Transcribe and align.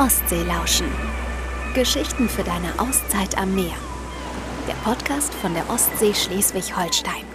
Ostsee 0.00 0.44
lauschen. 0.44 0.86
Geschichten 1.74 2.26
für 2.30 2.42
deine 2.42 2.80
Auszeit 2.80 3.36
am 3.36 3.54
Meer. 3.54 3.76
Der 4.66 4.72
Podcast 4.76 5.34
von 5.34 5.52
der 5.52 5.68
Ostsee 5.68 6.14
Schleswig-Holstein. 6.14 7.26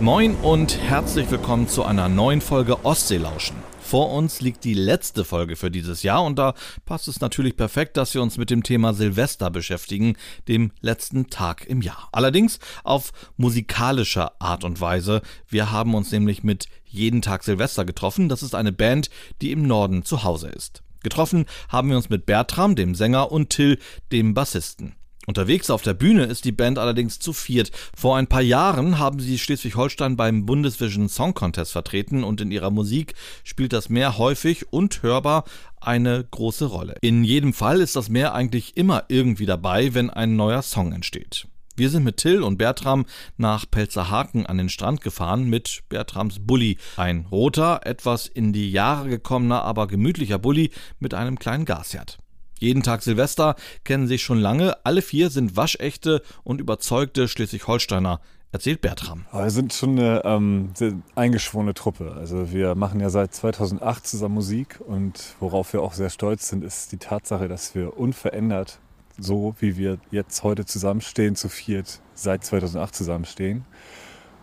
Moin 0.00 0.36
und 0.36 0.78
herzlich 0.78 1.30
willkommen 1.30 1.68
zu 1.68 1.84
einer 1.84 2.08
neuen 2.08 2.40
Folge 2.40 2.82
Ostseelauschen. 2.86 3.56
Vor 3.78 4.10
uns 4.10 4.40
liegt 4.40 4.64
die 4.64 4.72
letzte 4.72 5.26
Folge 5.26 5.54
für 5.54 5.70
dieses 5.70 6.02
Jahr 6.02 6.24
und 6.24 6.38
da 6.38 6.54
passt 6.86 7.08
es 7.08 7.20
natürlich 7.20 7.58
perfekt, 7.58 7.98
dass 7.98 8.14
wir 8.14 8.22
uns 8.22 8.38
mit 8.38 8.48
dem 8.48 8.62
Thema 8.62 8.94
Silvester 8.94 9.50
beschäftigen, 9.50 10.16
dem 10.48 10.72
letzten 10.80 11.28
Tag 11.28 11.66
im 11.66 11.82
Jahr. 11.82 12.08
Allerdings 12.10 12.58
auf 12.84 13.12
musikalischer 13.36 14.32
Art 14.38 14.64
und 14.64 14.80
Weise. 14.80 15.20
Wir 15.46 15.72
haben 15.72 15.94
uns 15.94 16.10
nämlich 16.10 16.42
mit 16.42 16.68
Jeden 16.86 17.20
Tag 17.20 17.44
Silvester 17.44 17.84
getroffen. 17.84 18.30
Das 18.30 18.42
ist 18.42 18.54
eine 18.54 18.72
Band, 18.72 19.10
die 19.42 19.52
im 19.52 19.66
Norden 19.66 20.06
zu 20.06 20.24
Hause 20.24 20.48
ist. 20.48 20.82
Getroffen 21.06 21.46
haben 21.68 21.88
wir 21.88 21.96
uns 21.96 22.10
mit 22.10 22.26
Bertram, 22.26 22.74
dem 22.74 22.96
Sänger, 22.96 23.30
und 23.30 23.50
Till, 23.50 23.78
dem 24.10 24.34
Bassisten. 24.34 24.96
Unterwegs 25.28 25.70
auf 25.70 25.82
der 25.82 25.94
Bühne 25.94 26.24
ist 26.24 26.44
die 26.44 26.52
Band 26.52 26.80
allerdings 26.80 27.20
zu 27.20 27.32
viert. 27.32 27.70
Vor 27.96 28.16
ein 28.16 28.26
paar 28.26 28.42
Jahren 28.42 28.98
haben 28.98 29.20
sie 29.20 29.38
Schleswig-Holstein 29.38 30.16
beim 30.16 30.46
Bundesvision 30.46 31.08
Song 31.08 31.32
Contest 31.32 31.70
vertreten 31.70 32.24
und 32.24 32.40
in 32.40 32.50
ihrer 32.50 32.70
Musik 32.70 33.14
spielt 33.44 33.72
das 33.72 33.88
Meer 33.88 34.18
häufig 34.18 34.72
und 34.72 35.04
hörbar 35.04 35.44
eine 35.80 36.26
große 36.28 36.64
Rolle. 36.64 36.96
In 37.02 37.22
jedem 37.22 37.52
Fall 37.52 37.80
ist 37.80 37.94
das 37.94 38.08
Meer 38.08 38.34
eigentlich 38.34 38.76
immer 38.76 39.04
irgendwie 39.08 39.46
dabei, 39.46 39.94
wenn 39.94 40.10
ein 40.10 40.34
neuer 40.34 40.62
Song 40.62 40.92
entsteht. 40.92 41.46
Wir 41.78 41.90
sind 41.90 42.04
mit 42.04 42.16
Till 42.16 42.42
und 42.42 42.56
Bertram 42.56 43.04
nach 43.36 43.66
Pelzerhaken 43.70 44.46
an 44.46 44.56
den 44.56 44.70
Strand 44.70 45.02
gefahren 45.02 45.44
mit 45.44 45.82
Bertrams 45.90 46.38
Bulli. 46.40 46.78
Ein 46.96 47.26
roter, 47.30 47.80
etwas 47.84 48.26
in 48.28 48.54
die 48.54 48.70
Jahre 48.70 49.10
gekommener, 49.10 49.62
aber 49.62 49.86
gemütlicher 49.86 50.38
Bulli 50.38 50.70
mit 51.00 51.12
einem 51.12 51.38
kleinen 51.38 51.66
Gasherd. 51.66 52.18
Jeden 52.58 52.82
Tag 52.82 53.02
Silvester 53.02 53.56
kennen 53.84 54.06
sich 54.06 54.22
schon 54.22 54.38
lange. 54.38 54.74
Alle 54.86 55.02
vier 55.02 55.28
sind 55.28 55.54
waschechte 55.54 56.22
und 56.44 56.62
überzeugte 56.62 57.28
Schleswig-Holsteiner, 57.28 58.20
erzählt 58.52 58.80
Bertram. 58.80 59.26
Wir 59.30 59.50
sind 59.50 59.74
schon 59.74 59.98
eine 59.98 60.22
ähm, 60.24 60.70
eingeschworene 61.14 61.74
Truppe. 61.74 62.14
Also 62.16 62.52
wir 62.52 62.74
machen 62.74 63.00
ja 63.00 63.10
seit 63.10 63.34
2008 63.34 64.06
zusammen 64.06 64.36
Musik 64.36 64.80
und 64.80 65.34
worauf 65.40 65.74
wir 65.74 65.82
auch 65.82 65.92
sehr 65.92 66.08
stolz 66.08 66.48
sind, 66.48 66.64
ist 66.64 66.92
die 66.92 66.96
Tatsache, 66.96 67.48
dass 67.48 67.74
wir 67.74 67.98
unverändert 67.98 68.78
so, 69.18 69.54
wie 69.60 69.76
wir 69.76 69.98
jetzt 70.10 70.42
heute 70.42 70.64
zusammenstehen, 70.64 71.36
zu 71.36 71.48
viert 71.48 72.00
seit 72.14 72.44
2008 72.44 72.94
zusammenstehen. 72.94 73.64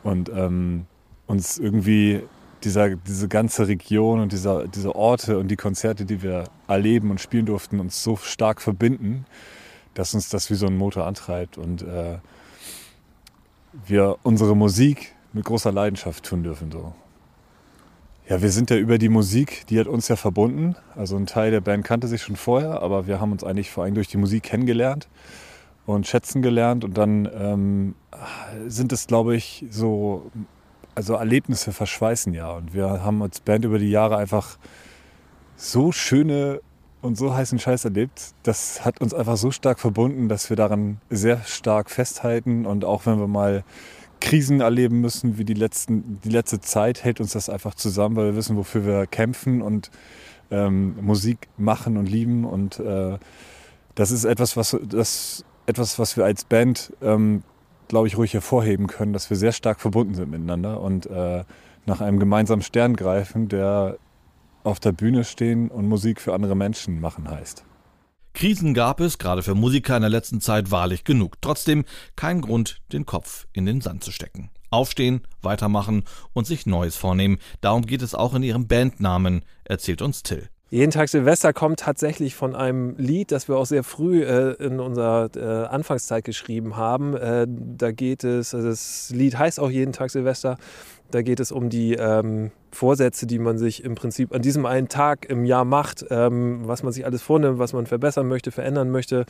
Und 0.04 0.30
ähm, 0.30 0.86
uns 1.28 1.58
irgendwie 1.58 2.24
dieser, 2.64 2.96
diese 2.96 3.28
ganze 3.28 3.68
Region 3.68 4.20
und 4.20 4.32
dieser, 4.32 4.68
diese 4.68 4.96
Orte 4.96 5.38
und 5.38 5.50
die 5.50 5.56
Konzerte, 5.56 6.06
die 6.06 6.22
wir 6.22 6.46
erleben 6.68 7.12
und 7.12 7.20
spielen 7.22 7.46
durften, 7.46 7.80
uns 7.80 8.04
so 8.04 8.16
stark 8.16 8.62
verbinden, 8.62 9.26
dass 9.94 10.14
uns 10.14 10.30
das 10.30 10.50
wie 10.50 10.56
so 10.56 10.68
ein 10.68 10.78
Motor 10.78 11.06
antreibt 11.06 11.58
und 11.58 11.82
äh, 11.84 12.18
wir 13.86 14.18
unsere 14.24 14.56
Musik 14.56 15.14
mit 15.34 15.46
großer 15.46 15.72
Leidenschaft 15.72 16.26
tun 16.26 16.44
dürfen. 16.44 16.72
So. 16.72 16.94
Ja, 18.30 18.42
wir 18.42 18.52
sind 18.52 18.70
ja 18.70 18.78
über 18.78 18.98
die 18.98 19.10
Musik, 19.10 19.66
die 19.68 19.78
hat 19.78 19.88
uns 19.88 20.08
ja 20.08 20.16
verbunden. 20.16 20.78
Also 20.96 21.18
ein 21.18 21.26
Teil 21.26 21.52
der 21.52 21.60
Band 21.60 21.84
kannte 21.84 22.08
sich 22.08 22.22
schon 22.22 22.38
vorher, 22.38 22.82
aber 22.82 23.06
wir 23.06 23.20
haben 23.20 23.34
uns 23.34 23.44
eigentlich 23.44 23.70
vor 23.70 23.84
allem 23.84 23.96
durch 23.96 24.08
die 24.08 24.16
Musik 24.16 24.44
kennengelernt 24.44 25.10
und 25.86 26.08
schätzen 26.08 26.42
gelernt. 26.42 26.86
Und 26.86 26.98
dann 26.98 27.30
ähm, 27.38 27.96
sind 28.66 28.94
es, 28.94 29.08
glaube 29.08 29.36
ich, 29.36 29.66
so, 29.70 30.32
also 30.96 31.16
Erlebnisse 31.16 31.74
verschweißen 31.74 32.34
ja. 32.34 32.50
Und 32.52 32.74
wir 32.74 33.04
haben 33.04 33.22
als 33.22 33.42
Band 33.42 33.66
über 33.66 33.78
die 33.78 33.92
Jahre 33.92 34.16
einfach 34.16 34.58
so 35.58 35.92
schöne 35.92 36.62
und 37.02 37.18
so 37.18 37.36
heißen 37.36 37.60
Scheiß 37.60 37.84
erlebt. 37.84 38.32
Das 38.44 38.86
hat 38.86 39.02
uns 39.02 39.14
einfach 39.14 39.36
so 39.36 39.52
stark 39.52 39.82
verbunden, 39.82 40.30
dass 40.30 40.50
wir 40.50 40.56
daran 40.56 41.02
sehr 41.10 41.42
stark 41.44 41.92
festhalten. 41.92 42.66
Und 42.66 42.86
auch 42.86 43.06
wenn 43.06 43.20
wir 43.20 43.28
mal 43.28 43.66
Krisen 44.24 44.62
erleben 44.62 45.02
müssen, 45.02 45.38
wie 45.38 45.44
die, 45.44 45.54
letzten, 45.54 46.22
die 46.24 46.30
letzte 46.30 46.62
Zeit, 46.62 47.04
hält 47.04 47.20
uns 47.20 47.34
das 47.34 47.50
einfach 47.50 47.76
zusammen, 47.76 48.16
weil 48.16 48.28
wir 48.28 48.36
wissen, 48.38 48.56
wofür 48.56 48.86
wir 48.86 49.06
kämpfen 49.06 49.62
und 49.62 49.92
ähm, 50.50 50.96
Musik 51.02 51.50
machen 51.58 51.98
und 51.98 52.08
lieben. 52.08 52.46
Und 52.46 52.80
äh, 52.80 53.18
das 53.96 54.12
ist 54.12 54.24
etwas, 54.24 54.56
was, 54.56 54.78
das, 54.82 55.44
etwas, 55.66 56.00
was 56.00 56.16
wir 56.16 56.24
als 56.24 56.46
Band, 56.46 56.94
ähm, 57.02 57.44
glaube 57.90 58.08
ich, 58.08 58.18
ruhig 58.18 58.34
hervorheben 58.34 58.88
können, 58.88 59.12
dass 59.12 59.30
wir 59.30 59.36
sehr 59.36 59.52
stark 59.52 59.82
verbunden 59.82 60.16
sind 60.16 60.32
miteinander 60.32 60.80
und 60.80 61.06
äh, 61.08 61.44
nach 61.86 62.00
einem 62.00 62.18
gemeinsamen 62.18 62.62
Stern 62.62 62.96
greifen, 62.96 63.50
der 63.50 63.98
auf 64.64 64.80
der 64.80 64.94
Bühne 64.94 65.26
stehen 65.26 65.68
und 65.68 65.90
Musik 65.90 66.22
für 66.22 66.34
andere 66.34 66.56
Menschen 66.56 67.02
machen 67.02 67.30
heißt. 67.30 67.66
Krisen 68.34 68.74
gab 68.74 69.00
es, 69.00 69.20
gerade 69.20 69.44
für 69.44 69.56
Musiker 69.56 69.96
in 69.96 70.02
der 70.02 70.10
letzten 70.10 70.42
Zeit, 70.42 70.72
wahrlich 70.72 71.04
genug. 71.04 71.42
Trotzdem 71.42 71.86
kein 72.16 72.42
Grund, 72.42 72.82
den 72.92 73.06
Kopf 73.06 73.48
in 73.54 73.66
den 73.66 73.80
Sand 73.80 74.04
zu 74.04 74.12
stecken. 74.12 74.50
Aufstehen, 74.72 75.22
weitermachen 75.42 76.04
und 76.34 76.48
sich 76.48 76.66
Neues 76.66 76.96
vornehmen. 76.96 77.38
Darum 77.62 77.86
geht 77.86 78.02
es 78.02 78.16
auch 78.16 78.34
in 78.34 78.42
ihrem 78.42 78.68
Bandnamen, 78.68 79.46
erzählt 79.66 80.02
uns 80.02 80.24
Till. 80.24 80.50
Jeden 80.74 80.90
Tag 80.90 81.08
Silvester 81.08 81.54
kommt 81.54 81.82
tatsächlich 81.82 82.34
von 82.34 82.56
einem 82.56 82.96
Lied, 82.98 83.32
das 83.32 83.48
wir 83.48 83.58
auch 83.58 83.68
sehr 83.68 83.84
früh 83.84 84.24
äh, 84.24 84.54
in 84.54 84.80
unserer 84.80 85.30
äh, 85.36 85.68
Anfangszeit 85.68 86.24
geschrieben 86.24 86.78
haben. 86.78 87.16
Äh, 87.16 87.46
da 87.48 87.92
geht 87.92 88.24
es, 88.24 88.56
also 88.56 88.70
das 88.70 89.12
Lied 89.12 89.38
heißt 89.38 89.60
auch 89.60 89.70
Jeden 89.70 89.94
Tag 89.94 90.10
Silvester. 90.10 90.58
Da 91.12 91.22
geht 91.22 91.40
es 91.40 91.52
um 91.52 91.70
die 91.70 91.94
ähm, 91.94 92.50
Vorsätze, 92.72 93.28
die 93.28 93.38
man 93.38 93.60
sich 93.60 93.84
im 93.84 93.94
Prinzip 93.94 94.34
an 94.34 94.42
diesem 94.42 94.66
einen 94.66 94.90
Tag 94.90 95.30
im 95.30 95.46
Jahr 95.46 95.64
macht, 95.64 96.08
ähm, 96.10 96.62
was 96.64 96.82
man 96.82 96.92
sich 96.92 97.06
alles 97.06 97.22
vornimmt, 97.22 97.60
was 97.60 97.74
man 97.74 97.86
verbessern 97.86 98.28
möchte, 98.28 98.50
verändern 98.50 98.90
möchte 98.90 99.28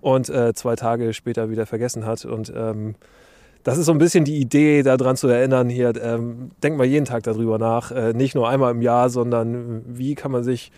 und 0.00 0.28
äh, 0.28 0.54
zwei 0.54 0.74
Tage 0.74 1.12
später 1.12 1.50
wieder 1.50 1.66
vergessen 1.66 2.04
hat. 2.04 2.24
Und 2.24 2.52
ähm, 2.52 2.96
das 3.62 3.78
ist 3.78 3.86
so 3.86 3.92
ein 3.92 3.98
bisschen 3.98 4.24
die 4.24 4.36
Idee, 4.36 4.82
daran 4.82 5.16
zu 5.16 5.28
erinnern, 5.28 5.68
hier, 5.68 5.92
ähm, 6.02 6.50
denkt 6.62 6.78
mal 6.78 6.86
jeden 6.86 7.04
Tag 7.04 7.22
darüber 7.22 7.58
nach, 7.58 7.90
äh, 7.90 8.12
nicht 8.12 8.34
nur 8.34 8.48
einmal 8.48 8.72
im 8.72 8.82
Jahr, 8.82 9.10
sondern 9.10 9.82
wie 9.86 10.14
kann 10.14 10.32
man 10.32 10.44
sich 10.44 10.72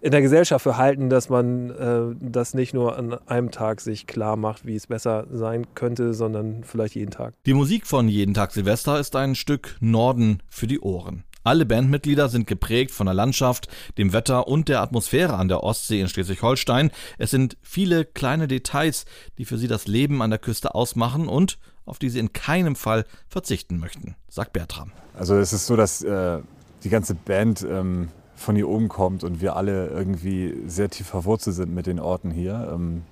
in 0.00 0.12
der 0.12 0.22
Gesellschaft 0.22 0.62
verhalten, 0.62 1.10
dass 1.10 1.28
man 1.28 1.70
äh, 1.70 2.16
das 2.20 2.54
nicht 2.54 2.72
nur 2.72 2.96
an 2.96 3.18
einem 3.26 3.50
Tag 3.50 3.80
sich 3.80 4.06
klar 4.06 4.36
macht, 4.36 4.64
wie 4.64 4.74
es 4.74 4.86
besser 4.86 5.26
sein 5.30 5.66
könnte, 5.74 6.14
sondern 6.14 6.64
vielleicht 6.64 6.94
jeden 6.94 7.10
Tag. 7.10 7.34
Die 7.46 7.54
Musik 7.54 7.86
von 7.86 8.08
Jeden 8.08 8.34
Tag 8.34 8.52
Silvester 8.52 8.98
ist 8.98 9.14
ein 9.16 9.34
Stück 9.34 9.76
Norden 9.80 10.42
für 10.48 10.66
die 10.66 10.80
Ohren. 10.80 11.24
Alle 11.42 11.64
Bandmitglieder 11.64 12.28
sind 12.28 12.46
geprägt 12.46 12.90
von 12.90 13.06
der 13.06 13.14
Landschaft, 13.14 13.68
dem 13.96 14.12
Wetter 14.12 14.46
und 14.46 14.68
der 14.68 14.82
Atmosphäre 14.82 15.34
an 15.34 15.48
der 15.48 15.62
Ostsee 15.62 16.00
in 16.00 16.08
Schleswig-Holstein. 16.08 16.90
Es 17.16 17.30
sind 17.30 17.56
viele 17.62 18.04
kleine 18.04 18.46
Details, 18.46 19.06
die 19.38 19.46
für 19.46 19.56
sie 19.56 19.68
das 19.68 19.86
Leben 19.86 20.20
an 20.20 20.30
der 20.30 20.38
Küste 20.38 20.74
ausmachen 20.74 21.28
und 21.28 21.58
auf 21.86 21.98
die 21.98 22.10
sie 22.10 22.18
in 22.18 22.32
keinem 22.32 22.76
Fall 22.76 23.04
verzichten 23.28 23.78
möchten, 23.78 24.16
sagt 24.28 24.52
Bertram. 24.52 24.92
Also 25.14 25.36
es 25.36 25.52
ist 25.52 25.66
so, 25.66 25.76
dass 25.76 26.02
äh, 26.02 26.40
die 26.84 26.90
ganze 26.90 27.14
Band 27.14 27.66
ähm, 27.68 28.08
von 28.36 28.54
hier 28.54 28.68
oben 28.68 28.88
kommt 28.88 29.24
und 29.24 29.40
wir 29.40 29.56
alle 29.56 29.88
irgendwie 29.88 30.54
sehr 30.66 30.90
tief 30.90 31.06
verwurzelt 31.06 31.56
sind 31.56 31.74
mit 31.74 31.86
den 31.86 32.00
Orten 32.00 32.30
hier. 32.30 32.70
Ähm, 32.72 33.02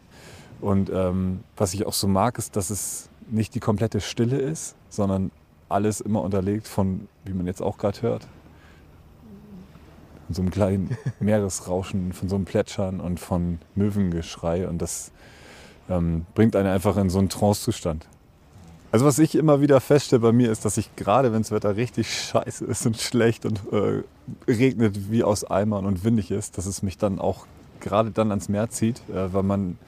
und 0.60 0.90
ähm, 0.90 1.44
was 1.56 1.74
ich 1.74 1.86
auch 1.86 1.92
so 1.92 2.08
mag, 2.08 2.38
ist, 2.38 2.56
dass 2.56 2.70
es 2.70 3.08
nicht 3.30 3.54
die 3.54 3.60
komplette 3.60 4.00
Stille 4.00 4.38
ist, 4.38 4.74
sondern 4.88 5.30
alles 5.68 6.00
immer 6.00 6.22
unterlegt 6.22 6.66
von, 6.66 7.08
wie 7.24 7.32
man 7.32 7.46
jetzt 7.46 7.62
auch 7.62 7.78
gerade 7.78 8.02
hört, 8.02 8.26
von 10.26 10.34
so 10.34 10.42
einem 10.42 10.50
kleinen 10.50 10.96
Meeresrauschen, 11.20 12.12
von 12.12 12.28
so 12.28 12.36
einem 12.36 12.44
Plätschern 12.44 13.00
und 13.00 13.20
von 13.20 13.58
Möwengeschrei. 13.74 14.68
Und 14.68 14.80
das 14.82 15.10
ähm, 15.88 16.26
bringt 16.34 16.56
einen 16.56 16.68
einfach 16.68 16.96
in 16.96 17.10
so 17.10 17.18
einen 17.18 17.28
Trancezustand. 17.28 18.06
Also 18.90 19.04
was 19.04 19.18
ich 19.18 19.34
immer 19.34 19.60
wieder 19.60 19.80
feststelle 19.80 20.20
bei 20.20 20.32
mir 20.32 20.50
ist, 20.50 20.64
dass 20.64 20.78
ich 20.78 20.96
gerade, 20.96 21.32
wenn 21.32 21.42
das 21.42 21.50
Wetter 21.50 21.76
richtig 21.76 22.10
scheiße 22.10 22.64
ist 22.64 22.86
und 22.86 22.96
schlecht 22.96 23.44
und 23.44 23.60
äh, 23.70 24.02
regnet 24.50 25.10
wie 25.10 25.24
aus 25.24 25.44
Eimern 25.44 25.84
und 25.84 26.04
windig 26.04 26.30
ist, 26.30 26.56
dass 26.56 26.64
es 26.64 26.82
mich 26.82 26.96
dann 26.96 27.18
auch 27.18 27.46
gerade 27.80 28.10
dann 28.10 28.30
ans 28.30 28.48
Meer 28.48 28.70
zieht, 28.70 29.02
äh, 29.10 29.32
weil 29.32 29.42
man 29.42 29.78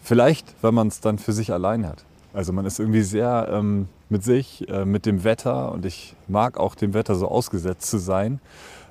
vielleicht, 0.00 0.54
weil 0.62 0.72
man 0.72 0.88
es 0.88 1.00
dann 1.00 1.18
für 1.18 1.32
sich 1.32 1.52
allein 1.52 1.86
hat. 1.86 2.04
Also 2.36 2.52
man 2.52 2.66
ist 2.66 2.78
irgendwie 2.78 3.00
sehr 3.00 3.48
ähm, 3.50 3.88
mit 4.10 4.22
sich, 4.22 4.68
äh, 4.68 4.84
mit 4.84 5.06
dem 5.06 5.24
Wetter 5.24 5.72
und 5.72 5.86
ich 5.86 6.14
mag 6.28 6.58
auch 6.58 6.74
dem 6.74 6.92
Wetter 6.92 7.14
so 7.14 7.28
ausgesetzt 7.28 7.88
zu 7.88 7.96
sein, 7.96 8.40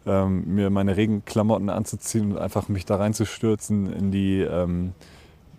ähm, 0.07 0.55
mir 0.55 0.71
meine 0.71 0.97
Regenklamotten 0.97 1.69
anzuziehen 1.69 2.31
und 2.31 2.39
einfach 2.39 2.69
mich 2.69 2.85
da 2.85 2.95
reinzustürzen 2.95 3.93
in, 3.93 4.09
die, 4.09 4.39
ähm, 4.39 4.93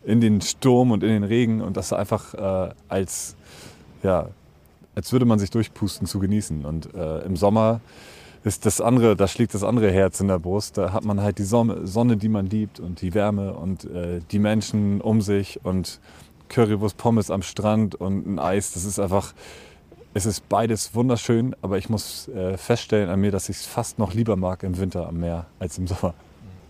in 0.05 0.21
den 0.21 0.41
Sturm 0.41 0.91
und 0.91 1.05
in 1.05 1.11
den 1.11 1.23
Regen 1.23 1.61
und 1.61 1.77
das 1.77 1.93
einfach 1.93 2.35
äh, 2.35 2.75
als, 2.89 3.37
ja, 4.03 4.31
als 4.97 5.13
würde 5.13 5.25
man 5.25 5.39
sich 5.39 5.51
durchpusten 5.51 6.09
zu 6.09 6.19
genießen. 6.19 6.65
Und 6.65 6.93
äh, 6.93 7.21
im 7.21 7.37
Sommer 7.37 7.81
ist 8.43 8.67
das 8.67 8.81
andere, 8.81 9.15
da 9.15 9.29
schlägt 9.29 9.55
das 9.55 9.63
andere 9.63 9.93
Herz 9.93 10.19
in 10.19 10.27
der 10.27 10.41
Brust. 10.41 10.77
Da 10.77 10.93
hat 10.93 11.05
man 11.05 11.21
halt 11.21 11.39
die 11.39 11.45
Sonne, 11.45 11.87
Sonne 11.87 12.17
die 12.17 12.29
man 12.29 12.47
liebt 12.47 12.81
und 12.81 13.01
die 13.01 13.15
Wärme 13.15 13.55
und 13.55 13.85
äh, 13.85 14.23
die 14.33 14.41
Menschen 14.41 15.01
um 15.01 15.21
sich 15.21 15.61
und 15.63 16.01
Currywurst 16.49 16.97
Pommes 16.97 17.31
am 17.31 17.43
Strand 17.43 17.95
und 17.95 18.27
ein 18.27 18.39
Eis. 18.39 18.73
Das 18.73 18.85
ist 18.85 18.99
einfach, 18.99 19.33
es 20.15 20.27
ist 20.27 20.49
beides 20.49 20.95
wunderschön, 20.95 21.55
aber 21.63 21.79
ich 21.79 21.89
muss 21.89 22.29
äh, 22.29 22.57
feststellen 22.57 23.11
an 23.11 23.21
mir, 23.21 23.31
dass 23.31 23.49
ich 23.49 23.57
es 23.57 23.67
fast 23.67 23.99
noch 23.99 24.15
lieber 24.15 24.37
mag 24.37 24.63
im 24.63 24.79
Winter 24.79 25.09
am 25.09 25.21
Meer 25.21 25.47
als 25.59 25.79
im 25.79 25.87
Sommer. 25.87 26.15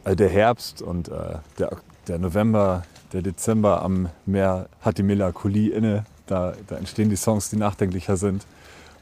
also 0.05 0.17
der 0.17 0.28
Herbst 0.28 0.82
und 0.82 1.08
äh, 1.08 1.38
der, 1.58 1.76
der 2.08 2.19
November, 2.19 2.84
der 3.12 3.23
Dezember 3.23 3.82
am 3.82 4.08
Meer 4.25 4.69
hat 4.81 4.99
die 4.99 5.02
Melancholie 5.02 5.73
inne. 5.73 6.05
Da, 6.26 6.55
da 6.67 6.76
entstehen 6.76 7.08
die 7.08 7.17
Songs, 7.17 7.50
die 7.50 7.56
nachdenklicher 7.56 8.17
sind 8.17 8.46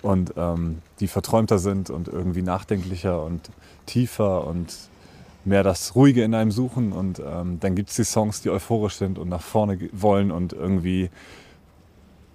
und 0.03 0.35
ähm, 0.37 0.83
die 1.01 1.09
verträumter 1.09 1.59
sind 1.59 1.89
und 1.89 2.09
irgendwie 2.09 2.43
nachdenklicher 2.43 3.23
und 3.23 3.51
tiefer 3.87 4.47
und 4.47 4.75
mehr 5.47 5.63
das 5.63 5.95
Ruhige 5.95 6.23
in 6.23 6.35
einem 6.35 6.51
suchen. 6.51 6.93
Und 6.93 7.21
ähm, 7.21 7.59
dann 7.61 7.75
gibt 7.75 7.91
es 7.91 7.97
die 7.97 8.05
Songs, 8.05 8.41
die 8.43 8.51
euphorisch 8.51 8.95
sind 8.95 9.19
und 9.19 9.29
nach 9.29 9.43
vorne 9.43 9.79
wollen 9.93 10.31
und 10.31 10.53
irgendwie, 10.53 11.11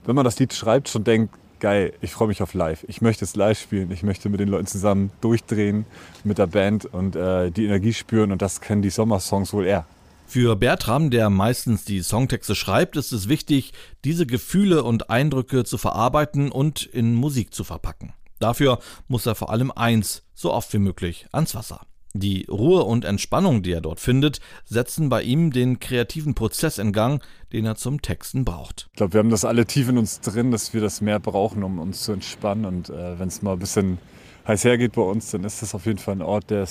wenn 0.06 0.16
man 0.16 0.26
das 0.26 0.40
Lied 0.40 0.54
schreibt, 0.54 0.90
schon 0.90 1.04
denkt, 1.04 1.34
geil, 1.60 1.94
ich 2.02 2.12
freue 2.12 2.28
mich 2.28 2.42
auf 2.42 2.54
live. 2.54 2.86
Ich 2.88 3.02
möchte 3.02 3.26
es 3.26 3.36
live 3.36 3.60
spielen. 3.60 3.92
Ich 3.92 4.04
möchte 4.04 4.30
mit 4.30 4.40
den 4.40 4.50
Leuten 4.50 4.68
zusammen 4.68 5.12
durchdrehen 5.22 5.86
mit 6.24 6.38
der 6.38 6.48
Band 6.48 6.86
und 6.86 7.16
äh, 7.16 7.52
die 7.52 7.66
Energie 7.66 7.94
spüren. 7.94 8.32
Und 8.32 8.42
das 8.42 8.62
können 8.62 8.82
die 8.82 8.90
Sommersongs 8.90 9.54
wohl 9.54 9.66
eher. 9.66 9.86
Für 10.26 10.56
Bertram, 10.56 11.10
der 11.10 11.30
meistens 11.32 11.86
die 11.86 12.02
Songtexte 12.02 12.54
schreibt, 12.54 12.98
ist 12.98 13.12
es 13.12 13.30
wichtig, 13.30 13.74
diese 14.04 14.28
Gefühle 14.28 14.84
und 14.84 15.10
Eindrücke 15.10 15.64
zu 15.64 15.80
verarbeiten 15.80 16.52
und 16.52 16.84
in 16.84 17.16
Musik 17.16 17.54
zu 17.54 17.64
verpacken. 17.64 18.14
Dafür 18.38 18.80
muss 19.08 19.26
er 19.26 19.36
vor 19.36 19.50
allem 19.50 19.72
eins, 19.72 20.22
so 20.36 20.54
oft 20.54 20.72
wie 20.74 20.78
möglich, 20.78 21.28
ans 21.32 21.56
Wasser. 21.56 21.82
Die 22.14 22.46
Ruhe 22.50 22.84
und 22.84 23.06
Entspannung, 23.06 23.62
die 23.62 23.72
er 23.72 23.82
dort 23.82 24.00
findet, 24.00 24.40
setzen 24.66 25.10
bei 25.10 25.22
ihm 25.22 25.52
den 25.52 25.80
kreativen 25.80 26.34
Prozess 26.34 26.80
in 26.80 26.92
Gang, 26.92 27.24
den 27.54 27.66
er 27.66 27.76
zum 27.76 28.02
Texten 28.02 28.46
braucht. 28.46 28.88
Ich 28.92 28.98
glaube, 28.98 29.14
wir 29.14 29.20
haben 29.20 29.30
das 29.30 29.46
alle 29.46 29.66
tief 29.66 29.90
in 29.90 29.98
uns 29.98 30.20
drin, 30.20 30.52
dass 30.52 30.74
wir 30.74 30.82
das 30.82 31.02
mehr 31.02 31.20
brauchen, 31.20 31.64
um 31.64 31.78
uns 31.80 32.02
zu 32.04 32.14
entspannen. 32.14 32.66
Und 32.66 32.90
äh, 32.90 33.20
wenn 33.20 33.28
es 33.28 33.44
mal 33.44 33.54
ein 33.54 33.60
bisschen 33.60 34.00
heiß 34.48 34.64
hergeht 34.64 34.94
bei 34.94 35.04
uns, 35.04 35.30
dann 35.30 35.44
ist 35.44 35.62
das 35.62 35.76
auf 35.76 35.86
jeden 35.86 36.00
Fall 36.00 36.16
ein 36.16 36.22
Ort, 36.24 36.50
den 36.50 36.68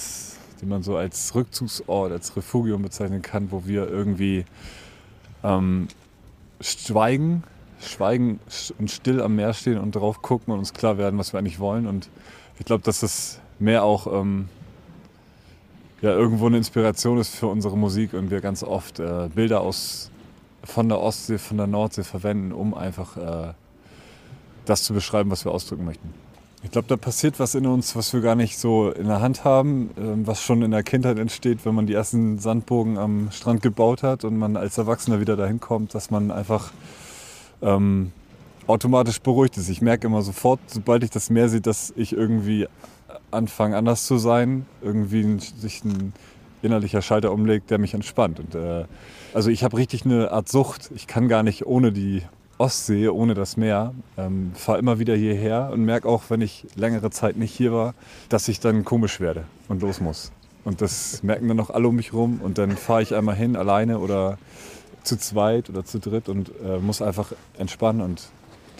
man 0.64 0.82
so 0.82 0.96
als 0.96 1.32
Rückzugsort, 1.36 2.10
als 2.10 2.36
Refugium 2.36 2.82
bezeichnen 2.82 3.22
kann, 3.22 3.52
wo 3.52 3.64
wir 3.64 3.88
irgendwie 3.88 4.44
ähm, 5.44 5.86
schweigen, 6.60 7.44
schweigen 7.80 8.40
und 8.78 8.90
still 8.90 9.22
am 9.22 9.36
Meer 9.36 9.54
stehen 9.54 9.78
und 9.78 9.94
drauf 9.94 10.20
gucken 10.20 10.52
und 10.52 10.58
uns 10.58 10.74
klar 10.74 10.98
werden, 10.98 11.16
was 11.16 11.32
wir 11.32 11.38
eigentlich 11.38 11.60
wollen. 11.60 11.86
Und 11.86 12.08
ich 12.58 12.64
glaube, 12.64 12.82
dass 12.82 13.00
das 13.00 13.38
mehr 13.60 13.84
auch 13.84 14.08
ähm, 14.12 14.48
ja 16.00 16.10
irgendwo 16.10 16.46
eine 16.46 16.56
Inspiration 16.56 17.18
ist 17.18 17.34
für 17.34 17.46
unsere 17.46 17.76
Musik 17.76 18.14
und 18.14 18.30
wir 18.30 18.40
ganz 18.40 18.62
oft 18.62 19.00
äh, 19.00 19.28
Bilder 19.34 19.60
aus 19.60 20.10
von 20.64 20.88
der 20.88 21.00
Ostsee, 21.00 21.38
von 21.38 21.56
der 21.56 21.66
Nordsee 21.66 22.04
verwenden, 22.04 22.52
um 22.52 22.74
einfach 22.74 23.16
äh, 23.16 23.52
das 24.66 24.82
zu 24.82 24.92
beschreiben, 24.92 25.30
was 25.30 25.44
wir 25.44 25.52
ausdrücken 25.52 25.84
möchten. 25.84 26.12
Ich 26.62 26.72
glaube, 26.72 26.88
da 26.88 26.96
passiert 26.96 27.38
was 27.38 27.54
in 27.54 27.66
uns, 27.66 27.94
was 27.94 28.12
wir 28.12 28.20
gar 28.20 28.34
nicht 28.34 28.58
so 28.58 28.90
in 28.90 29.06
der 29.06 29.20
Hand 29.20 29.44
haben, 29.44 29.90
äh, 29.96 30.26
was 30.26 30.42
schon 30.42 30.62
in 30.62 30.72
der 30.72 30.82
Kindheit 30.82 31.18
entsteht, 31.18 31.64
wenn 31.64 31.74
man 31.74 31.86
die 31.86 31.94
ersten 31.94 32.38
Sandbogen 32.38 32.98
am 32.98 33.30
Strand 33.30 33.62
gebaut 33.62 34.02
hat 34.02 34.24
und 34.24 34.36
man 34.36 34.56
als 34.56 34.76
Erwachsener 34.78 35.20
wieder 35.20 35.36
dahin 35.36 35.60
kommt, 35.60 35.94
dass 35.94 36.10
man 36.10 36.30
einfach 36.30 36.72
ähm, 37.62 38.12
automatisch 38.66 39.20
beruhigt 39.20 39.56
ist. 39.56 39.68
Ich 39.68 39.80
merke 39.80 40.08
immer 40.08 40.22
sofort, 40.22 40.60
sobald 40.66 41.02
ich 41.04 41.10
das 41.10 41.30
Meer 41.30 41.48
sehe, 41.48 41.60
dass 41.60 41.92
ich 41.96 42.12
irgendwie 42.12 42.66
anfangen, 43.30 43.74
anders 43.74 44.06
zu 44.06 44.18
sein, 44.18 44.66
irgendwie 44.82 45.38
sich 45.38 45.84
ein 45.84 46.12
innerlicher 46.62 47.02
Schalter 47.02 47.32
umlegt, 47.32 47.70
der 47.70 47.78
mich 47.78 47.94
entspannt. 47.94 48.40
Und, 48.40 48.54
äh, 48.54 48.84
also 49.34 49.50
ich 49.50 49.62
habe 49.64 49.76
richtig 49.76 50.04
eine 50.04 50.32
Art 50.32 50.48
Sucht. 50.48 50.90
Ich 50.94 51.06
kann 51.06 51.28
gar 51.28 51.42
nicht 51.42 51.66
ohne 51.66 51.92
die 51.92 52.22
Ostsee, 52.58 53.08
ohne 53.08 53.34
das 53.34 53.56
Meer. 53.56 53.94
Ähm, 54.16 54.52
Fahre 54.54 54.78
immer 54.78 54.98
wieder 54.98 55.14
hierher 55.14 55.70
und 55.72 55.84
merke 55.84 56.08
auch, 56.08 56.24
wenn 56.28 56.40
ich 56.40 56.66
längere 56.74 57.10
Zeit 57.10 57.36
nicht 57.36 57.54
hier 57.54 57.72
war, 57.72 57.94
dass 58.28 58.48
ich 58.48 58.60
dann 58.60 58.84
komisch 58.84 59.20
werde 59.20 59.44
und 59.68 59.82
los 59.82 60.00
muss. 60.00 60.32
Und 60.64 60.80
das 60.80 61.22
merken 61.22 61.48
dann 61.48 61.56
noch 61.56 61.70
alle 61.70 61.88
um 61.88 61.96
mich 61.96 62.12
rum. 62.12 62.40
Und 62.42 62.58
dann 62.58 62.76
fahre 62.76 63.02
ich 63.02 63.14
einmal 63.14 63.36
hin, 63.36 63.56
alleine 63.56 64.00
oder 64.00 64.38
zu 65.04 65.16
zweit 65.16 65.70
oder 65.70 65.84
zu 65.84 65.98
dritt 65.98 66.28
und 66.28 66.50
äh, 66.64 66.78
muss 66.78 67.00
einfach 67.00 67.32
entspannen 67.56 68.02
und 68.02 68.28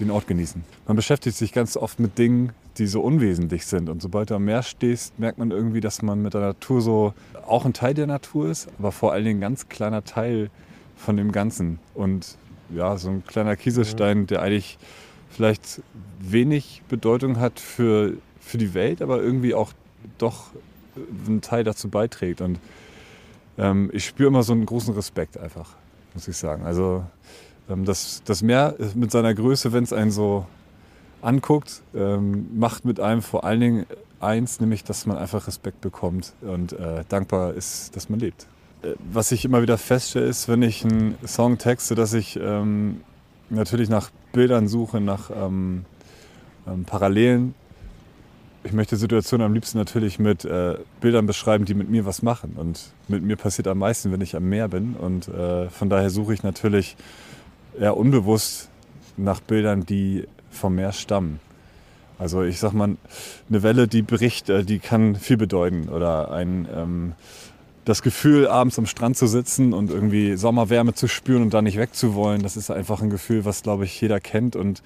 den 0.00 0.10
Ort 0.10 0.26
genießen. 0.26 0.64
Man 0.86 0.96
beschäftigt 0.96 1.36
sich 1.36 1.52
ganz 1.52 1.76
oft 1.76 1.98
mit 1.98 2.18
Dingen, 2.18 2.52
die 2.78 2.86
so 2.86 3.00
unwesentlich 3.00 3.66
sind. 3.66 3.88
Und 3.88 4.00
sobald 4.00 4.30
du 4.30 4.34
am 4.34 4.44
Meer 4.44 4.62
stehst, 4.62 5.18
merkt 5.18 5.38
man 5.38 5.50
irgendwie, 5.50 5.80
dass 5.80 6.02
man 6.02 6.22
mit 6.22 6.34
der 6.34 6.40
Natur 6.40 6.80
so 6.80 7.14
auch 7.46 7.64
ein 7.64 7.72
Teil 7.72 7.94
der 7.94 8.06
Natur 8.06 8.48
ist, 8.50 8.68
aber 8.78 8.92
vor 8.92 9.12
allen 9.12 9.24
Dingen 9.24 9.38
ein 9.38 9.42
ganz 9.42 9.68
kleiner 9.68 10.04
Teil 10.04 10.50
von 10.96 11.16
dem 11.16 11.32
Ganzen. 11.32 11.78
Und 11.94 12.36
ja, 12.70 12.96
so 12.96 13.10
ein 13.10 13.24
kleiner 13.26 13.56
Kieselstein, 13.56 14.26
der 14.26 14.42
eigentlich 14.42 14.78
vielleicht 15.30 15.82
wenig 16.20 16.82
Bedeutung 16.88 17.38
hat 17.38 17.60
für, 17.60 18.14
für 18.40 18.58
die 18.58 18.74
Welt, 18.74 19.02
aber 19.02 19.22
irgendwie 19.22 19.54
auch 19.54 19.72
doch 20.18 20.50
einen 21.26 21.40
Teil 21.40 21.64
dazu 21.64 21.88
beiträgt. 21.88 22.40
Und 22.40 22.58
ähm, 23.56 23.90
ich 23.92 24.06
spüre 24.06 24.28
immer 24.28 24.42
so 24.42 24.52
einen 24.52 24.66
großen 24.66 24.94
Respekt 24.94 25.38
einfach, 25.38 25.74
muss 26.14 26.28
ich 26.28 26.36
sagen. 26.36 26.64
Also 26.64 27.04
ähm, 27.68 27.84
das, 27.84 28.22
das 28.24 28.42
Meer 28.42 28.74
mit 28.94 29.10
seiner 29.10 29.34
Größe, 29.34 29.72
wenn 29.72 29.84
es 29.84 29.92
einen 29.92 30.10
so 30.10 30.46
anguckt, 31.22 31.82
ähm, 31.94 32.48
macht 32.58 32.84
mit 32.84 33.00
einem 33.00 33.22
vor 33.22 33.44
allen 33.44 33.60
Dingen 33.60 33.86
eins, 34.20 34.60
nämlich 34.60 34.84
dass 34.84 35.06
man 35.06 35.16
einfach 35.16 35.46
Respekt 35.46 35.80
bekommt 35.80 36.32
und 36.40 36.72
äh, 36.72 37.04
dankbar 37.08 37.54
ist, 37.54 37.94
dass 37.96 38.08
man 38.08 38.20
lebt. 38.20 38.46
Äh, 38.82 38.94
was 39.12 39.32
ich 39.32 39.44
immer 39.44 39.62
wieder 39.62 39.78
feststelle, 39.78 40.26
ist, 40.26 40.48
wenn 40.48 40.62
ich 40.62 40.84
einen 40.84 41.16
Song 41.26 41.58
texte, 41.58 41.94
dass 41.94 42.12
ich 42.14 42.38
ähm, 42.40 43.00
natürlich 43.50 43.88
nach 43.88 44.10
Bildern 44.32 44.68
suche, 44.68 45.00
nach 45.00 45.30
ähm, 45.34 45.84
ähm, 46.66 46.84
Parallelen. 46.84 47.54
Ich 48.64 48.72
möchte 48.72 48.96
Situationen 48.96 49.46
am 49.46 49.54
liebsten 49.54 49.78
natürlich 49.78 50.18
mit 50.18 50.44
äh, 50.44 50.76
Bildern 51.00 51.26
beschreiben, 51.26 51.64
die 51.64 51.74
mit 51.74 51.88
mir 51.88 52.04
was 52.04 52.22
machen. 52.22 52.54
Und 52.56 52.92
mit 53.06 53.22
mir 53.22 53.36
passiert 53.36 53.68
am 53.68 53.78
meisten, 53.78 54.12
wenn 54.12 54.20
ich 54.20 54.36
am 54.36 54.48
Meer 54.48 54.68
bin. 54.68 54.94
Und 54.94 55.28
äh, 55.28 55.70
von 55.70 55.88
daher 55.88 56.10
suche 56.10 56.34
ich 56.34 56.42
natürlich 56.42 56.96
eher 57.78 57.96
unbewusst 57.96 58.68
nach 59.16 59.40
Bildern, 59.40 59.86
die 59.86 60.26
vom 60.58 60.74
Meer 60.74 60.92
stammen. 60.92 61.40
Also 62.18 62.42
ich 62.42 62.58
sag 62.58 62.72
mal, 62.72 62.96
eine 63.48 63.62
Welle, 63.62 63.86
die 63.88 64.02
bricht, 64.02 64.48
äh, 64.48 64.64
die 64.64 64.80
kann 64.80 65.14
viel 65.16 65.36
bedeuten. 65.36 65.88
Oder 65.88 66.32
ein, 66.32 66.68
ähm, 66.74 67.12
das 67.84 68.02
Gefühl, 68.02 68.48
abends 68.48 68.78
am 68.78 68.86
Strand 68.86 69.16
zu 69.16 69.26
sitzen 69.26 69.72
und 69.72 69.90
irgendwie 69.90 70.36
Sommerwärme 70.36 70.94
zu 70.94 71.08
spüren 71.08 71.42
und 71.42 71.54
da 71.54 71.62
nicht 71.62 71.78
wegzuwollen, 71.78 72.42
das 72.42 72.56
ist 72.56 72.70
einfach 72.70 73.00
ein 73.00 73.10
Gefühl, 73.10 73.44
was, 73.44 73.62
glaube 73.62 73.84
ich, 73.84 74.00
jeder 74.00 74.20
kennt. 74.20 74.56
Und 74.56 74.82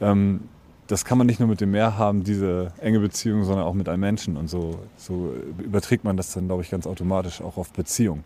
ähm, 0.00 0.40
das 0.86 1.04
kann 1.04 1.18
man 1.18 1.26
nicht 1.26 1.40
nur 1.40 1.48
mit 1.48 1.60
dem 1.60 1.70
Meer 1.70 1.98
haben, 1.98 2.24
diese 2.24 2.72
enge 2.80 3.00
Beziehung, 3.00 3.44
sondern 3.44 3.64
auch 3.64 3.74
mit 3.74 3.88
einem 3.88 4.00
Menschen. 4.00 4.36
Und 4.36 4.48
so, 4.48 4.78
so 4.96 5.34
überträgt 5.58 6.04
man 6.04 6.16
das 6.16 6.32
dann, 6.32 6.46
glaube 6.46 6.62
ich, 6.62 6.70
ganz 6.70 6.86
automatisch 6.86 7.40
auch 7.40 7.58
auf 7.58 7.72
Beziehung. 7.72 8.24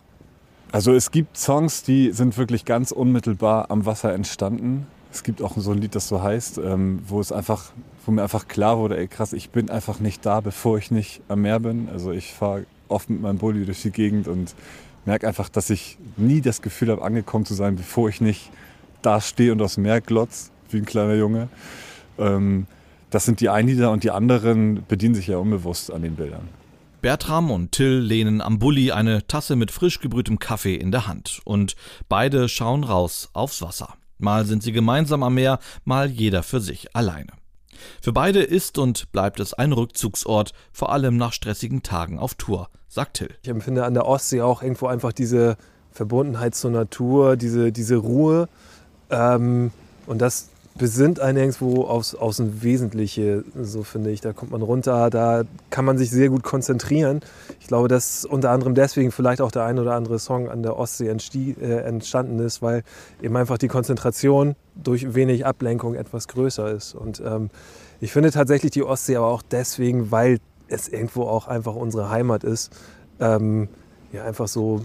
Also 0.73 0.93
es 0.93 1.11
gibt 1.11 1.37
Songs, 1.37 1.83
die 1.83 2.13
sind 2.13 2.39
wirklich 2.39 2.65
ganz 2.65 2.91
unmittelbar 2.91 3.71
am 3.71 3.87
Wasser 3.87 4.13
entstanden. 4.13 4.87
Es 5.17 5.23
gibt 5.23 5.41
auch 5.41 5.57
so 5.57 5.71
ein 5.71 5.79
Lied, 5.79 5.95
das 5.95 6.09
so 6.09 6.23
heißt, 6.23 6.59
ähm, 6.59 7.01
wo 7.07 7.21
es 7.21 7.33
einfach, 7.33 7.73
wo 8.05 8.13
mir 8.13 8.23
einfach 8.23 8.49
klar 8.49 8.77
wurde, 8.77 8.99
ey 8.99 9.09
krass, 9.09 9.33
ich 9.33 9.49
bin 9.49 9.71
einfach 9.71 9.99
nicht 9.99 10.27
da, 10.27 10.43
bevor 10.43 10.77
ich 10.77 10.91
nicht 10.91 11.23
am 11.29 11.41
Meer 11.41 11.59
bin. 11.59 11.89
Also 11.91 12.13
ich 12.13 12.35
fahre 12.35 12.67
oft 12.89 13.09
mit 13.09 13.23
meinem 13.23 13.39
Bulli 13.39 13.65
durch 13.65 13.81
die 13.81 13.93
Gegend 13.93 14.29
und 14.29 14.55
merke 15.07 15.27
einfach, 15.27 15.49
dass 15.49 15.71
ich 15.71 15.97
nie 16.19 16.43
das 16.43 16.61
Gefühl 16.61 16.91
habe, 16.91 17.01
angekommen 17.01 17.47
zu 17.47 17.55
sein, 17.55 17.77
bevor 17.77 18.11
ich 18.11 18.21
nicht 18.21 18.51
da 19.01 19.23
stehe 19.23 19.53
und 19.53 19.63
aufs 19.63 19.79
Meer 19.79 20.03
glotz, 20.03 20.51
wie 20.69 20.77
ein 20.77 20.85
kleiner 20.85 21.15
Junge. 21.15 21.49
Ähm, 22.19 22.67
das 23.09 23.25
sind 23.25 23.41
die 23.41 23.49
einen 23.49 23.69
Lieder 23.69 23.93
und 23.93 24.05
die 24.05 24.11
anderen 24.11 24.85
bedienen 24.87 25.15
sich 25.15 25.29
ja 25.29 25.39
unbewusst 25.39 25.91
an 25.91 26.03
den 26.03 26.17
Bildern. 26.17 26.47
Bertram 27.01 27.51
und 27.51 27.73
Till 27.73 28.01
lehnen 28.01 28.43
am 28.43 28.59
Bulli 28.59 28.93
eine 28.93 29.27
Tasse 29.27 29.57
mit 29.57 29.71
frisch 29.71 29.99
gebrühtem 30.01 30.39
Kaffee 30.39 30.75
in 30.75 30.93
der 30.93 31.07
Hand 31.07 31.41
und 31.47 31.75
beide 32.11 32.51
schauen 32.51 32.85
raus 32.85 33.31
aufs 33.33 33.63
Wasser. 33.63 33.95
Mal 34.19 34.47
sind 34.47 34.63
sie 34.63 34.73
gemeinsam 34.73 35.23
am 35.23 35.35
Meer, 35.35 35.59
mal 35.85 36.11
jeder 36.11 36.43
für 36.43 36.61
sich 36.61 36.95
alleine. 36.97 37.33
Für 38.01 38.13
beide 38.13 38.43
ist 38.43 38.79
und 38.79 39.13
bleibt 39.13 39.41
es 39.41 39.55
ein 39.55 39.73
Rückzugsort, 39.73 40.53
vor 40.73 40.93
allem 40.93 41.17
nach 41.17 41.33
stressigen 41.33 41.83
Tagen 41.83 42.19
auf 42.19 42.35
Tour, 42.35 42.69
sagt 42.89 43.19
Till. 43.19 43.35
Ich 43.43 43.49
empfinde 43.49 43.85
an 43.85 43.95
der 43.95 44.07
Ostsee 44.07 44.41
auch 44.41 44.63
irgendwo 44.63 44.87
einfach 44.87 45.13
diese 45.13 45.57
Verbundenheit 45.93 46.55
zur 46.55 46.71
Natur, 46.71 47.37
diese, 47.37 47.73
diese 47.73 47.97
Ruhe. 47.97 48.49
Ähm, 49.11 49.71
und 50.07 50.19
das 50.21 50.51
besinnt 50.79 51.21
einen 51.21 51.39
irgendwo 51.39 51.85
aufs, 51.85 52.17
Wesentliche, 52.63 53.45
so 53.61 53.83
finde 53.83 54.11
ich. 54.11 54.21
Da 54.21 54.33
kommt 54.33 54.53
man 54.53 54.63
runter, 54.63 55.11
da 55.11 55.45
kann 55.71 55.85
man 55.85 55.99
sich 55.99 56.11
sehr 56.11 56.29
gut 56.29 56.43
konzentrieren. 56.43 57.21
Ich 57.61 57.67
glaube, 57.67 57.89
dass 57.89 58.25
unter 58.25 58.51
anderem 58.51 58.75
deswegen 58.75 59.13
vielleicht 59.13 59.41
auch 59.41 59.51
der 59.51 59.65
ein 59.65 59.79
oder 59.79 59.95
andere 59.95 60.19
Song 60.19 60.49
an 60.49 60.63
der 60.63 60.77
Ostsee 60.77 61.09
äh, 61.09 61.79
entstanden 61.81 62.39
ist, 62.39 62.63
weil 62.63 62.83
eben 63.23 63.37
einfach 63.37 63.59
die 63.59 63.69
Konzentration 63.69 64.55
durch 64.75 65.15
wenig 65.15 65.47
Ablenkung 65.47 65.95
etwas 65.95 66.29
größer 66.29 66.71
ist. 66.71 66.95
Und 66.95 67.23
ähm, 67.25 67.51
ich 68.01 68.13
finde 68.13 68.31
tatsächlich 68.31 68.73
die 68.73 68.83
Ostsee 68.83 69.17
aber 69.17 69.29
auch 69.29 69.43
deswegen, 69.43 70.11
weil 70.11 70.39
es 70.69 70.89
irgendwo 70.89 71.23
auch 71.23 71.49
einfach 71.49 71.75
unsere 71.75 72.11
Heimat 72.11 72.45
ist, 72.45 72.73
ähm, 73.21 73.69
ja 74.13 74.25
einfach 74.25 74.49
so 74.49 74.85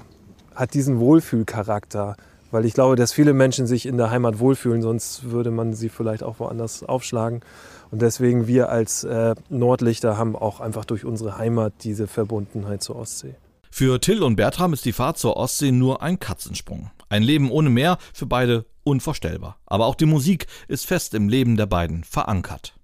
hat 0.56 0.74
diesen 0.74 1.00
Wohlfühlcharakter 1.00 2.16
weil 2.52 2.66
ich 2.66 2.74
glaube, 2.74 2.96
dass 2.96 3.12
viele 3.14 3.34
Menschen 3.34 3.66
sich 3.66 3.86
in 3.86 3.98
der 3.98 4.12
Heimat 4.12 4.40
wohlfühlen, 4.40 4.82
sonst 4.82 5.32
würde 5.32 5.52
man 5.52 5.74
sie 5.74 5.90
vielleicht 5.90 6.24
auch 6.24 6.40
woanders 6.40 6.84
aufschlagen. 6.84 7.42
Und 7.90 8.02
deswegen 8.02 8.48
wir 8.48 8.70
als 8.70 9.04
äh, 9.04 9.36
Nordlichter 9.50 10.18
haben 10.18 10.36
auch 10.36 10.60
einfach 10.60 10.86
durch 10.86 11.06
unsere 11.06 11.38
Heimat 11.38 11.74
diese 11.84 12.08
Verbundenheit 12.08 12.84
zur 12.84 12.98
Ostsee. 12.98 13.36
Für 13.70 14.00
Till 14.02 14.22
und 14.22 14.36
Bertram 14.36 14.74
ist 14.74 14.86
die 14.86 14.92
Fahrt 14.92 15.18
zur 15.18 15.38
Ostsee 15.38 15.72
nur 15.72 16.02
ein 16.02 16.20
Katzensprung. 16.20 16.92
Ein 17.10 17.24
Leben 17.24 17.50
ohne 17.50 17.70
Meer 17.70 17.98
für 18.14 18.26
beide 18.26 18.66
unvorstellbar. 18.84 19.58
Aber 19.66 19.86
auch 19.86 19.96
die 19.96 20.06
Musik 20.06 20.48
ist 20.68 20.86
fest 20.86 21.14
im 21.14 21.30
Leben 21.30 21.56
der 21.58 21.68
beiden 21.68 22.04
verankert. 22.04 22.76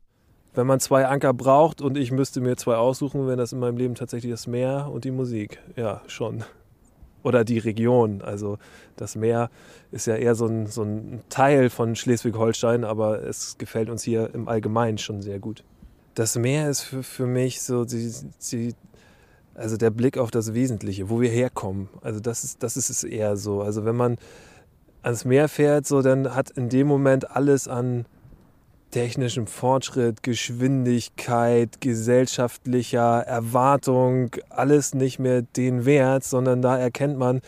Wenn 0.54 0.66
man 0.66 0.80
zwei 0.80 1.06
Anker 1.06 1.34
braucht 1.34 1.82
und 1.82 1.98
ich 1.98 2.12
müsste 2.12 2.42
mir 2.42 2.58
zwei 2.58 2.76
aussuchen, 2.76 3.28
wäre 3.28 3.38
das 3.38 3.54
in 3.54 3.60
meinem 3.60 3.78
Leben 3.78 3.96
tatsächlich 3.96 4.32
das 4.32 4.48
Meer 4.48 4.90
und 4.92 5.04
die 5.04 5.12
Musik. 5.12 5.60
Ja, 5.76 6.02
schon. 6.08 6.44
Oder 7.28 7.44
die 7.44 7.58
Region. 7.58 8.22
Also 8.22 8.58
das 8.96 9.18
Meer 9.18 9.50
ist 9.92 10.08
ja 10.08 10.16
eher 10.16 10.34
so 10.34 10.46
ein, 10.46 10.68
so 10.68 10.84
ein 10.84 11.22
Teil 11.28 11.70
von 11.70 11.96
Schleswig-Holstein, 11.98 12.86
aber 12.86 13.22
es 13.22 13.58
gefällt 13.58 13.90
uns 13.90 14.04
hier 14.04 14.30
im 14.34 14.48
Allgemeinen 14.48 14.98
schon 14.98 15.22
sehr 15.22 15.40
gut. 15.40 15.66
Das 16.16 16.38
Meer 16.38 16.70
ist 16.70 16.84
für, 16.84 17.04
für 17.04 17.28
mich 17.28 17.62
so 17.62 17.84
die, 17.84 18.14
die, 18.52 18.76
also 19.56 19.76
der 19.76 19.90
Blick 19.90 20.18
auf 20.18 20.32
das 20.32 20.54
Wesentliche, 20.54 21.10
wo 21.10 21.20
wir 21.20 21.30
herkommen. 21.30 21.90
Also 22.02 22.22
das 22.22 22.46
ist, 22.46 22.64
das 22.64 22.78
ist 22.78 22.90
es 22.90 23.04
eher 23.04 23.36
so. 23.36 23.62
Also 23.62 23.84
wenn 23.84 23.98
man 23.98 24.18
ans 25.02 25.26
Meer 25.26 25.50
fährt, 25.50 25.86
so 25.86 26.02
dann 26.02 26.34
hat 26.34 26.50
in 26.52 26.70
dem 26.70 26.88
Moment 26.88 27.30
alles 27.30 27.68
an 27.68 28.06
technischem 28.98 29.46
Fortschritt, 29.46 30.24
Geschwindigkeit, 30.24 31.82
gesellschaftlicher 31.82 33.20
Erwartung, 33.20 34.32
alles 34.50 34.96
nicht 34.96 35.20
mehr 35.20 35.44
den 35.44 35.86
Wert, 35.86 36.24
sondern 36.24 36.64
da 36.64 36.80
erkennt 36.80 37.16
man, 37.16 37.42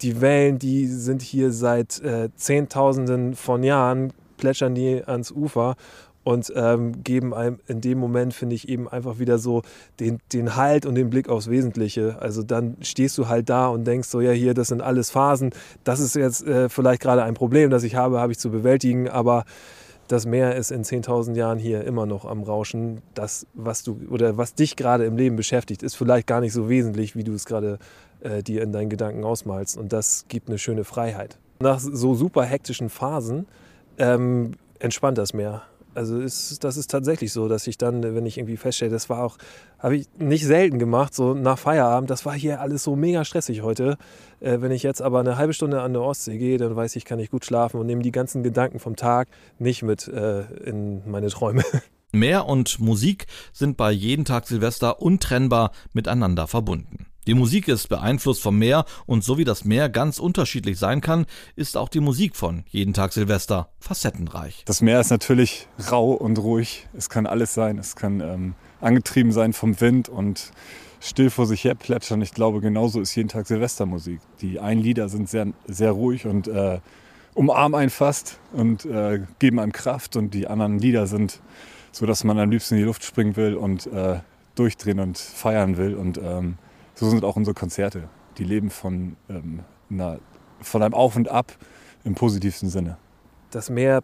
die 0.00 0.22
Wellen, 0.22 0.58
die 0.58 0.86
sind 0.86 1.20
hier 1.20 1.52
seit 1.52 2.00
äh, 2.00 2.30
Zehntausenden 2.36 3.34
von 3.34 3.62
Jahren, 3.64 4.14
plätschern 4.38 4.74
die 4.74 5.04
ans 5.04 5.30
Ufer 5.30 5.76
und 6.24 6.50
ähm, 6.56 7.04
geben 7.04 7.34
einem 7.34 7.58
in 7.66 7.82
dem 7.82 7.98
Moment, 7.98 8.32
finde 8.32 8.54
ich, 8.54 8.70
eben 8.70 8.88
einfach 8.88 9.18
wieder 9.18 9.36
so 9.36 9.60
den, 10.00 10.20
den 10.32 10.56
Halt 10.56 10.86
und 10.86 10.94
den 10.94 11.10
Blick 11.10 11.28
aufs 11.28 11.50
Wesentliche. 11.50 12.16
Also 12.18 12.42
dann 12.42 12.78
stehst 12.80 13.18
du 13.18 13.28
halt 13.28 13.50
da 13.50 13.68
und 13.68 13.86
denkst 13.86 14.08
so, 14.08 14.22
ja, 14.22 14.30
hier, 14.30 14.54
das 14.54 14.68
sind 14.68 14.80
alles 14.80 15.10
Phasen. 15.10 15.50
Das 15.84 16.00
ist 16.00 16.16
jetzt 16.16 16.46
äh, 16.46 16.70
vielleicht 16.70 17.02
gerade 17.02 17.24
ein 17.24 17.34
Problem, 17.34 17.68
das 17.68 17.82
ich 17.82 17.94
habe, 17.94 18.20
habe 18.20 18.32
ich 18.32 18.38
zu 18.38 18.50
bewältigen, 18.50 19.10
aber 19.10 19.44
das 20.08 20.26
Meer 20.26 20.56
ist 20.56 20.70
in 20.70 20.84
10.000 20.84 21.34
Jahren 21.34 21.58
hier 21.58 21.84
immer 21.84 22.06
noch 22.06 22.24
am 22.24 22.42
Rauschen. 22.42 23.02
Das, 23.14 23.46
was 23.54 23.82
du 23.82 24.00
oder 24.10 24.36
was 24.36 24.54
dich 24.54 24.76
gerade 24.76 25.04
im 25.04 25.16
Leben 25.16 25.36
beschäftigt, 25.36 25.82
ist 25.82 25.94
vielleicht 25.94 26.26
gar 26.26 26.40
nicht 26.40 26.52
so 26.52 26.68
wesentlich, 26.68 27.14
wie 27.14 27.24
du 27.24 27.34
es 27.34 27.44
gerade 27.44 27.78
äh, 28.20 28.42
dir 28.42 28.62
in 28.62 28.72
deinen 28.72 28.88
Gedanken 28.88 29.24
ausmalst. 29.24 29.76
Und 29.76 29.92
das 29.92 30.24
gibt 30.28 30.48
eine 30.48 30.58
schöne 30.58 30.84
Freiheit. 30.84 31.38
Nach 31.60 31.78
so 31.78 32.14
super 32.14 32.44
hektischen 32.44 32.88
Phasen 32.88 33.46
ähm, 33.98 34.52
entspannt 34.78 35.18
das 35.18 35.34
Meer. 35.34 35.62
Also 35.94 36.20
ist, 36.20 36.62
das 36.64 36.76
ist 36.76 36.90
tatsächlich 36.90 37.32
so, 37.32 37.48
dass 37.48 37.66
ich 37.66 37.78
dann, 37.78 38.02
wenn 38.02 38.26
ich 38.26 38.38
irgendwie 38.38 38.56
feststelle, 38.56 38.90
das 38.90 39.08
war 39.08 39.22
auch, 39.22 39.38
habe 39.78 39.96
ich 39.96 40.08
nicht 40.18 40.44
selten 40.44 40.78
gemacht, 40.78 41.14
so 41.14 41.34
nach 41.34 41.58
Feierabend, 41.58 42.10
das 42.10 42.24
war 42.24 42.34
hier 42.34 42.60
alles 42.60 42.84
so 42.84 42.96
mega 42.96 43.24
stressig 43.24 43.62
heute. 43.62 43.96
Äh, 44.40 44.60
wenn 44.60 44.70
ich 44.70 44.82
jetzt 44.82 45.02
aber 45.02 45.20
eine 45.20 45.36
halbe 45.36 45.54
Stunde 45.54 45.80
an 45.82 45.92
der 45.92 46.02
Ostsee 46.02 46.38
gehe, 46.38 46.58
dann 46.58 46.76
weiß 46.76 46.96
ich, 46.96 47.04
kann 47.04 47.18
ich 47.18 47.30
gut 47.30 47.44
schlafen 47.44 47.80
und 47.80 47.86
nehme 47.86 48.02
die 48.02 48.12
ganzen 48.12 48.42
Gedanken 48.42 48.78
vom 48.78 48.96
Tag 48.96 49.28
nicht 49.58 49.82
mit 49.82 50.08
äh, 50.08 50.42
in 50.64 51.08
meine 51.10 51.28
Träume. 51.28 51.64
Meer 52.12 52.46
und 52.46 52.78
Musik 52.78 53.26
sind 53.52 53.76
bei 53.76 53.90
jeden 53.90 54.24
Tag 54.24 54.46
Silvester 54.46 55.02
untrennbar 55.02 55.72
miteinander 55.92 56.46
verbunden. 56.46 57.06
Die 57.28 57.34
Musik 57.34 57.68
ist 57.68 57.90
beeinflusst 57.90 58.40
vom 58.40 58.58
Meer 58.58 58.86
und 59.04 59.22
so 59.22 59.36
wie 59.36 59.44
das 59.44 59.66
Meer 59.66 59.90
ganz 59.90 60.18
unterschiedlich 60.18 60.78
sein 60.78 61.02
kann, 61.02 61.26
ist 61.56 61.76
auch 61.76 61.90
die 61.90 62.00
Musik 62.00 62.34
von 62.34 62.64
Jeden 62.70 62.94
Tag 62.94 63.12
Silvester 63.12 63.68
facettenreich. 63.80 64.62
Das 64.64 64.80
Meer 64.80 64.98
ist 64.98 65.10
natürlich 65.10 65.68
rau 65.92 66.12
und 66.12 66.38
ruhig. 66.38 66.88
Es 66.96 67.10
kann 67.10 67.26
alles 67.26 67.52
sein. 67.52 67.76
Es 67.76 67.96
kann 67.96 68.22
ähm, 68.22 68.54
angetrieben 68.80 69.30
sein 69.30 69.52
vom 69.52 69.78
Wind 69.78 70.08
und 70.08 70.52
still 71.00 71.28
vor 71.28 71.44
sich 71.44 71.64
her 71.64 71.74
plätschern. 71.74 72.22
Ich 72.22 72.32
glaube, 72.32 72.62
genauso 72.62 72.98
ist 72.98 73.14
jeden 73.14 73.28
Tag 73.28 73.46
Silvestermusik. 73.46 74.20
Die 74.40 74.58
einen 74.58 74.80
Lieder 74.80 75.10
sind 75.10 75.28
sehr, 75.28 75.48
sehr 75.66 75.90
ruhig 75.90 76.24
und 76.24 76.48
äh, 76.48 76.80
umarmen 77.34 77.78
einen 77.78 77.90
fast 77.90 78.38
und 78.54 78.86
äh, 78.86 79.20
geben 79.38 79.58
einem 79.58 79.72
Kraft 79.72 80.16
und 80.16 80.32
die 80.32 80.46
anderen 80.46 80.78
Lieder 80.78 81.06
sind 81.06 81.40
so, 81.92 82.06
dass 82.06 82.24
man 82.24 82.38
am 82.38 82.50
liebsten 82.50 82.76
in 82.76 82.80
die 82.80 82.86
Luft 82.86 83.04
springen 83.04 83.36
will 83.36 83.54
und 83.54 83.86
äh, 83.88 84.20
durchdrehen 84.54 84.98
und 84.98 85.18
feiern 85.18 85.76
will 85.76 85.94
und 85.94 86.16
ähm, 86.16 86.56
so 86.98 87.08
sind 87.08 87.24
auch 87.24 87.36
unsere 87.36 87.54
Konzerte. 87.54 88.08
Die 88.38 88.44
leben 88.44 88.70
von, 88.70 89.16
ähm, 89.28 89.60
einer, 89.88 90.18
von 90.60 90.82
einem 90.82 90.94
Auf 90.94 91.14
und 91.14 91.28
Ab 91.28 91.52
im 92.04 92.14
positivsten 92.14 92.68
Sinne. 92.68 92.96
Das 93.50 93.70
Meer 93.70 94.02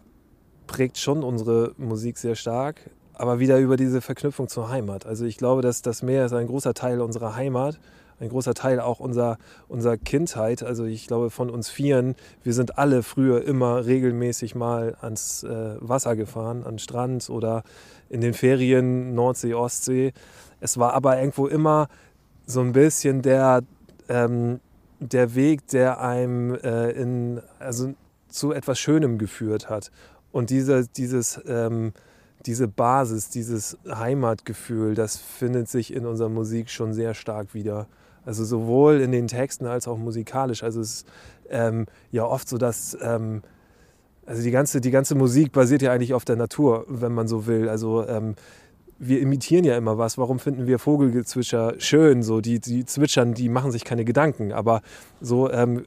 prägt 0.65 0.97
schon 0.97 1.23
unsere 1.23 1.73
Musik 1.77 2.17
sehr 2.17 2.35
stark, 2.35 2.89
aber 3.13 3.39
wieder 3.39 3.59
über 3.59 3.75
diese 3.75 3.99
Verknüpfung 3.99 4.47
zur 4.47 4.69
Heimat. 4.69 5.05
Also 5.05 5.25
ich 5.25 5.37
glaube, 5.37 5.61
dass 5.61 5.81
das 5.81 6.03
Meer 6.03 6.25
ist 6.25 6.33
ein 6.33 6.47
großer 6.47 6.73
Teil 6.73 7.01
unserer 7.01 7.35
Heimat, 7.35 7.79
ein 8.19 8.29
großer 8.29 8.53
Teil 8.53 8.79
auch 8.79 9.01
unserer, 9.01 9.37
unserer 9.67 9.97
Kindheit. 9.97 10.63
Also 10.63 10.85
ich 10.85 11.07
glaube 11.07 11.29
von 11.29 11.49
uns 11.49 11.69
Vieren, 11.69 12.15
wir 12.43 12.53
sind 12.53 12.77
alle 12.77 13.03
früher 13.03 13.43
immer 13.43 13.85
regelmäßig 13.85 14.55
mal 14.55 14.95
ans 15.01 15.43
äh, 15.43 15.75
Wasser 15.81 16.15
gefahren, 16.15 16.63
an 16.63 16.79
Strand 16.79 17.29
oder 17.29 17.63
in 18.07 18.21
den 18.21 18.33
Ferien 18.33 19.15
Nordsee, 19.15 19.53
Ostsee. 19.53 20.13
Es 20.61 20.77
war 20.77 20.93
aber 20.93 21.19
irgendwo 21.19 21.47
immer 21.47 21.89
so 22.45 22.61
ein 22.61 22.71
bisschen 22.71 23.21
der, 23.21 23.63
ähm, 24.09 24.59
der 24.99 25.35
Weg, 25.35 25.67
der 25.67 25.99
einem 25.99 26.55
äh, 26.55 26.91
in, 26.91 27.41
also 27.59 27.93
zu 28.29 28.51
etwas 28.51 28.79
Schönem 28.79 29.17
geführt 29.17 29.69
hat. 29.69 29.91
Und 30.31 30.49
diese, 30.49 30.87
dieses, 30.87 31.39
ähm, 31.47 31.93
diese 32.45 32.67
Basis, 32.67 33.29
dieses 33.29 33.77
Heimatgefühl, 33.89 34.93
das 34.93 35.17
findet 35.17 35.69
sich 35.69 35.93
in 35.93 36.05
unserer 36.05 36.29
Musik 36.29 36.69
schon 36.69 36.93
sehr 36.93 37.13
stark 37.13 37.53
wieder. 37.53 37.87
Also 38.25 38.43
sowohl 38.43 39.01
in 39.01 39.11
den 39.11 39.27
Texten 39.27 39.65
als 39.65 39.87
auch 39.87 39.97
musikalisch. 39.97 40.63
Also 40.63 40.81
es 40.81 40.93
ist 40.93 41.07
ähm, 41.49 41.85
ja 42.11 42.25
oft 42.25 42.49
so, 42.49 42.57
dass 42.57 42.97
ähm, 43.01 43.41
also 44.25 44.41
die 44.41 44.51
ganze, 44.51 44.81
die 44.81 44.91
ganze 44.91 45.15
Musik 45.15 45.51
basiert 45.51 45.83
ja 45.83 45.91
eigentlich 45.91 46.13
auf 46.13 46.25
der 46.25 46.35
Natur, 46.35 46.85
wenn 46.87 47.13
man 47.13 47.27
so 47.27 47.45
will. 47.45 47.69
Also 47.69 48.07
ähm, 48.07 48.35
wir 48.97 49.19
imitieren 49.19 49.65
ja 49.65 49.77
immer 49.77 49.97
was. 49.97 50.17
Warum 50.17 50.39
finden 50.39 50.67
wir 50.67 50.79
Vogelgezwitscher 50.79 51.75
schön? 51.79 52.23
So, 52.23 52.41
die, 52.41 52.59
die 52.59 52.85
zwitschern, 52.85 53.33
die 53.33 53.49
machen 53.49 53.71
sich 53.71 53.83
keine 53.83 54.05
Gedanken. 54.05 54.53
Aber 54.53 54.81
so 55.21 55.51
ähm, 55.51 55.83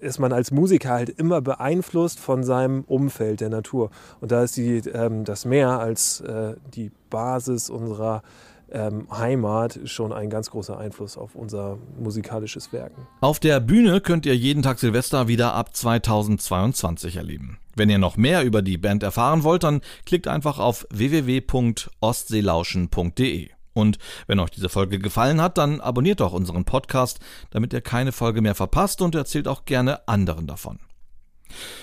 ist 0.00 0.18
man 0.18 0.32
als 0.32 0.50
Musiker 0.50 0.90
halt 0.90 1.10
immer 1.10 1.40
beeinflusst 1.40 2.18
von 2.18 2.42
seinem 2.42 2.84
Umfeld, 2.86 3.40
der 3.40 3.50
Natur. 3.50 3.90
Und 4.20 4.32
da 4.32 4.42
ist 4.42 4.56
die, 4.56 4.78
ähm, 4.88 5.24
das 5.24 5.44
Meer 5.44 5.78
als 5.78 6.20
äh, 6.20 6.54
die 6.74 6.90
Basis 7.10 7.70
unserer 7.70 8.22
ähm, 8.72 9.06
Heimat 9.10 9.80
schon 9.84 10.12
ein 10.12 10.30
ganz 10.30 10.50
großer 10.50 10.78
Einfluss 10.78 11.16
auf 11.16 11.34
unser 11.34 11.78
musikalisches 11.98 12.72
Werken. 12.72 13.08
Auf 13.20 13.40
der 13.40 13.58
Bühne 13.60 14.00
könnt 14.00 14.26
ihr 14.26 14.36
jeden 14.36 14.62
Tag 14.62 14.78
Silvester 14.78 15.26
wieder 15.28 15.54
ab 15.54 15.74
2022 15.74 17.16
erleben. 17.16 17.58
Wenn 17.76 17.90
ihr 17.90 17.98
noch 17.98 18.16
mehr 18.16 18.44
über 18.44 18.62
die 18.62 18.78
Band 18.78 19.02
erfahren 19.02 19.44
wollt, 19.44 19.62
dann 19.62 19.80
klickt 20.04 20.28
einfach 20.28 20.58
auf 20.58 20.86
www.ostseelauschen.de. 20.90 23.50
Und 23.72 23.98
wenn 24.26 24.40
euch 24.40 24.50
diese 24.50 24.68
Folge 24.68 24.98
gefallen 24.98 25.40
hat, 25.40 25.56
dann 25.56 25.80
abonniert 25.80 26.20
doch 26.20 26.32
unseren 26.32 26.64
Podcast, 26.64 27.20
damit 27.50 27.72
ihr 27.72 27.80
keine 27.80 28.12
Folge 28.12 28.42
mehr 28.42 28.54
verpasst 28.54 29.00
und 29.00 29.14
erzählt 29.14 29.46
auch 29.46 29.64
gerne 29.64 30.06
anderen 30.08 30.46
davon. 30.46 30.80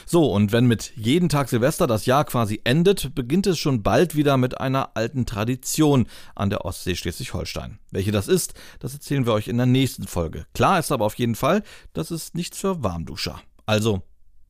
So, 0.06 0.32
und 0.32 0.52
wenn 0.52 0.66
mit 0.66 0.94
jeden 0.96 1.30
Tag 1.30 1.50
Silvester 1.50 1.88
das 1.88 2.06
Jahr 2.06 2.26
quasi 2.26 2.62
endet, 2.64 3.14
beginnt 3.16 3.48
es 3.48 3.58
schon 3.58 3.84
bald 3.84 4.16
wieder 4.16 4.38
mit 4.38 4.60
einer 4.60 4.92
alten 4.96 5.26
Tradition 5.26 6.08
an 6.36 6.50
der 6.50 6.66
Ostsee 6.66 6.96
Schleswig-Holstein. 6.96 7.80
Welche 7.92 8.12
das 8.12 8.28
ist, 8.28 8.54
das 8.80 8.94
erzählen 8.94 9.26
wir 9.26 9.34
euch 9.34 9.48
in 9.48 9.58
der 9.58 9.66
nächsten 9.66 10.08
Folge. 10.08 10.46
Klar 10.54 10.80
ist 10.80 10.92
aber 10.92 11.06
auf 11.06 11.16
jeden 11.16 11.36
Fall, 11.36 11.64
das 11.94 12.12
ist 12.12 12.36
nichts 12.36 12.60
für 12.60 12.84
Warmduscher. 12.84 13.42
Also, 13.66 14.02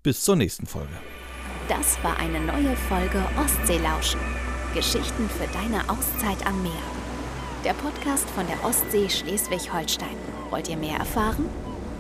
bis 0.03 0.23
zur 0.23 0.35
nächsten 0.35 0.67
Folge. 0.67 0.93
Das 1.67 2.01
war 2.03 2.17
eine 2.17 2.39
neue 2.39 2.75
Folge 2.87 3.21
Ostseelauschen. 3.43 4.21
Geschichten 4.73 5.29
für 5.29 5.47
deine 5.53 5.89
Auszeit 5.89 6.45
am 6.45 6.61
Meer. 6.61 6.71
Der 7.65 7.73
Podcast 7.73 8.29
von 8.29 8.45
der 8.47 8.63
Ostsee 8.63 9.09
Schleswig-Holstein. 9.09 10.15
Wollt 10.49 10.69
ihr 10.69 10.77
mehr 10.77 10.97
erfahren? 10.97 11.49